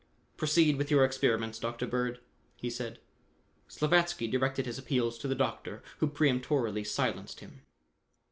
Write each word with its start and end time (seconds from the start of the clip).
"Proceed 0.35 0.77
with 0.77 0.89
your 0.89 1.05
experiments, 1.05 1.59
Dr. 1.59 1.85
Bird," 1.85 2.19
he 2.57 2.71
said. 2.71 2.97
Slavatsky 3.67 4.27
directed 4.27 4.65
his 4.65 4.79
appeals 4.79 5.15
to 5.19 5.27
the 5.27 5.35
doctor, 5.35 5.83
who 5.99 6.07
peremptorily 6.07 6.83
silenced 6.83 7.39
him. 7.39 7.61